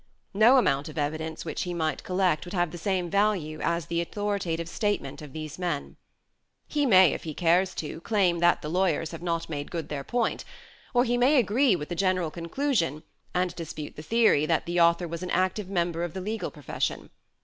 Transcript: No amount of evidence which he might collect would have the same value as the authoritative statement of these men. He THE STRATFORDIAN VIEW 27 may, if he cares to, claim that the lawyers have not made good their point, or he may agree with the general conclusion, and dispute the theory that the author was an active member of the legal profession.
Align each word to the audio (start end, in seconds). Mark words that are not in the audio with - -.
No 0.33 0.57
amount 0.57 0.89
of 0.89 0.97
evidence 0.97 1.45
which 1.45 1.61
he 1.61 1.75
might 1.75 2.03
collect 2.03 2.43
would 2.45 2.55
have 2.55 2.71
the 2.71 2.79
same 2.79 3.07
value 3.07 3.59
as 3.61 3.85
the 3.85 4.01
authoritative 4.01 4.67
statement 4.67 5.21
of 5.21 5.31
these 5.31 5.59
men. 5.59 5.95
He 6.67 6.85
THE 6.85 6.89
STRATFORDIAN 6.89 6.95
VIEW 7.09 7.09
27 7.09 7.11
may, 7.11 7.13
if 7.13 7.23
he 7.23 7.33
cares 7.35 7.75
to, 7.75 8.01
claim 8.01 8.39
that 8.39 8.63
the 8.63 8.69
lawyers 8.69 9.11
have 9.11 9.21
not 9.21 9.47
made 9.47 9.69
good 9.69 9.89
their 9.89 10.03
point, 10.03 10.43
or 10.95 11.03
he 11.03 11.19
may 11.19 11.37
agree 11.37 11.75
with 11.75 11.89
the 11.89 11.93
general 11.95 12.31
conclusion, 12.31 13.03
and 13.35 13.55
dispute 13.55 13.95
the 13.95 14.01
theory 14.01 14.47
that 14.47 14.65
the 14.65 14.81
author 14.81 15.07
was 15.07 15.21
an 15.21 15.29
active 15.29 15.69
member 15.69 16.03
of 16.03 16.15
the 16.15 16.21
legal 16.21 16.49
profession. 16.49 17.11